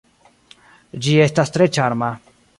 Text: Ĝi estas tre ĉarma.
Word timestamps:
Ĝi 1.07 1.15
estas 1.27 1.55
tre 1.59 1.69
ĉarma. 1.79 2.13